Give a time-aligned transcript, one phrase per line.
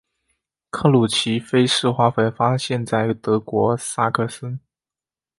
[0.71, 4.59] 克鲁奇菲氏花粉发现在德国萨克森。